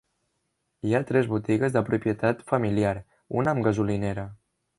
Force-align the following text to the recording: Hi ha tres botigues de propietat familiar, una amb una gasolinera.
Hi 0.87 0.95
ha 0.95 1.01
tres 1.11 1.29
botigues 1.33 1.75
de 1.75 1.83
propietat 1.89 2.41
familiar, 2.53 2.95
una 3.43 3.55
amb 3.55 3.63
una 3.65 3.69
gasolinera. 3.71 4.27